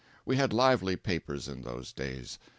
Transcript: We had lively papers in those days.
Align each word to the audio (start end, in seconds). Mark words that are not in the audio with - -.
We 0.25 0.35
had 0.37 0.51
lively 0.51 0.95
papers 0.95 1.47
in 1.47 1.61
those 1.61 1.93
days. 1.93 2.39